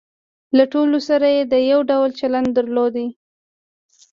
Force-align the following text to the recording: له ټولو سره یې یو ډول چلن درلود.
له 0.57 0.63
ټولو 0.73 0.97
سره 1.09 1.27
یې 1.35 1.41
یو 1.71 1.79
ډول 1.91 2.09
چلن 2.19 2.45
درلود. 2.57 2.95